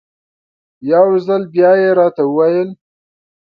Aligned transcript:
یو 0.91 1.07
ځل 1.25 1.41
بیا 1.53 1.71
یې 1.81 1.89
راته 1.99 2.23
وویل. 2.25 2.69